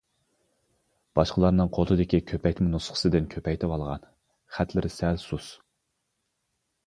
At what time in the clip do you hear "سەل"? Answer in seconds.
4.95-5.21